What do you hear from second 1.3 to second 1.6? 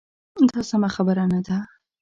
نه ده.